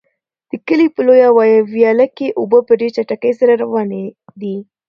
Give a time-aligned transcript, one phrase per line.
[0.49, 1.29] د کلي په لویه
[1.73, 4.03] ویاله کې اوبه په ډېرې چټکۍ سره روانې
[4.41, 4.55] دي.